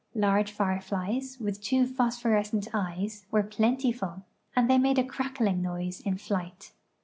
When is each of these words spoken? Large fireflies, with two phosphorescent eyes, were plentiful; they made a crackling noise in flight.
Large 0.15 0.51
fireflies, 0.51 1.37
with 1.39 1.61
two 1.61 1.85
phosphorescent 1.85 2.69
eyes, 2.73 3.27
were 3.29 3.43
plentiful; 3.43 4.23
they 4.57 4.79
made 4.79 4.97
a 4.97 5.03
crackling 5.03 5.61
noise 5.61 5.99
in 5.99 6.17
flight. 6.17 6.71